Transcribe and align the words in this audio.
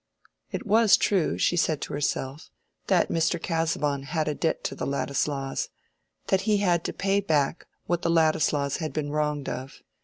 It 0.51 0.65
was 0.65 0.97
true, 0.97 1.37
she 1.37 1.55
said 1.55 1.79
to 1.81 1.93
herself, 1.93 2.49
that 2.87 3.09
Mr. 3.09 3.39
Casaubon 3.39 4.01
had 4.01 4.27
a 4.27 4.33
debt 4.33 4.63
to 4.63 4.73
the 4.73 4.87
Ladislaws—that 4.87 6.41
he 6.41 6.57
had 6.57 6.83
to 6.85 6.91
pay 6.91 7.19
back 7.19 7.67
what 7.85 8.01
the 8.01 8.09
Ladislaws 8.09 8.77
had 8.77 8.93
been 8.93 9.11
wronged 9.11 9.47
of. 9.47 9.83